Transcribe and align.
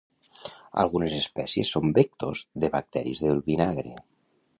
Algunes 0.83 1.17
espècies 1.17 1.73
són 1.75 1.91
vectors 1.97 2.41
de 2.63 2.71
bacteris 2.77 3.23
del 3.27 3.43
vinagre. 3.51 3.93